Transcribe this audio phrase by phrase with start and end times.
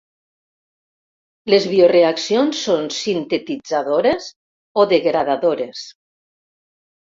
[1.55, 4.33] Les bioreaccions són sintetitzadores
[4.85, 5.89] o degradadores.